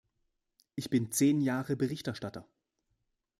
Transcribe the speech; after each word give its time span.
Ich 0.73 0.89
bin 0.89 1.11
zehn 1.11 1.41
Jahre 1.41 1.75
Berichterstatter. 1.75 2.47